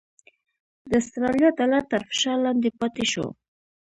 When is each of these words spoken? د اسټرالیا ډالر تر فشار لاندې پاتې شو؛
د 0.89 0.93
اسټرالیا 1.01 1.49
ډالر 1.59 1.83
تر 1.91 2.01
فشار 2.09 2.37
لاندې 2.45 2.69
پاتې 2.79 3.03
شو؛ 3.11 3.25